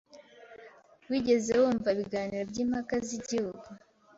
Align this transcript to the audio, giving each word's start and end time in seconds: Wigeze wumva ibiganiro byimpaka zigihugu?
Wigeze 1.09 1.51
wumva 1.61 1.87
ibiganiro 1.95 2.43
byimpaka 2.51 2.93
zigihugu? 3.07 3.67